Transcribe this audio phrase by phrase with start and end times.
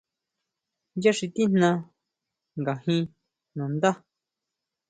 [1.03, 1.69] Ya xi tijna
[2.59, 3.03] nga jin
[3.55, 3.91] nandá.